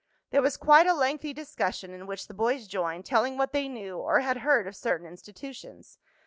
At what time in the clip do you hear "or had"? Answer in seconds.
3.99-4.37